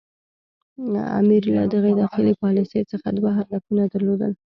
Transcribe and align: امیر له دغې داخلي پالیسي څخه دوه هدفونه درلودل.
امیر 1.19 1.43
له 1.55 1.63
دغې 1.73 1.91
داخلي 2.01 2.33
پالیسي 2.43 2.79
څخه 2.91 3.07
دوه 3.17 3.29
هدفونه 3.39 3.83
درلودل. 3.93 4.31